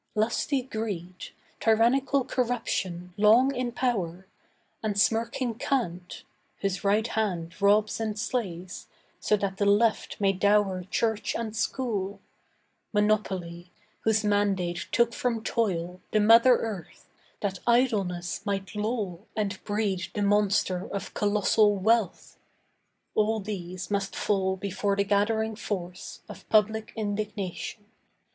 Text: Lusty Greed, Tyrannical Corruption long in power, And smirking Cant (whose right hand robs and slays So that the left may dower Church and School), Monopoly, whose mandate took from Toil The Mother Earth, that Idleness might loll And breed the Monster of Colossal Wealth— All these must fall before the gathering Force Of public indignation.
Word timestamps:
Lusty 0.15 0.63
Greed, 0.63 1.27
Tyrannical 1.59 2.25
Corruption 2.25 3.13
long 3.17 3.53
in 3.53 3.71
power, 3.71 4.25
And 4.81 4.99
smirking 4.99 5.59
Cant 5.59 6.23
(whose 6.61 6.83
right 6.83 7.05
hand 7.05 7.61
robs 7.61 7.99
and 7.99 8.17
slays 8.17 8.87
So 9.19 9.37
that 9.37 9.57
the 9.57 9.65
left 9.67 10.19
may 10.19 10.33
dower 10.33 10.85
Church 10.85 11.35
and 11.35 11.55
School), 11.55 12.19
Monopoly, 12.91 13.69
whose 13.99 14.23
mandate 14.23 14.87
took 14.91 15.13
from 15.13 15.43
Toil 15.43 16.01
The 16.11 16.19
Mother 16.19 16.55
Earth, 16.57 17.07
that 17.41 17.59
Idleness 17.67 18.43
might 18.43 18.73
loll 18.75 19.27
And 19.35 19.63
breed 19.63 20.07
the 20.15 20.23
Monster 20.23 20.89
of 20.91 21.13
Colossal 21.13 21.75
Wealth— 21.75 22.39
All 23.13 23.39
these 23.39 23.91
must 23.91 24.15
fall 24.15 24.55
before 24.57 24.95
the 24.95 25.03
gathering 25.03 25.55
Force 25.55 26.21
Of 26.27 26.49
public 26.49 26.91
indignation. 26.95 27.85